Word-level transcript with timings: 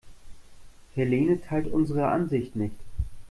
Helene 0.95 1.41
teilt 1.43 1.67
unsere 1.71 2.07
Ansicht 2.07 2.55
nicht. 2.55 2.73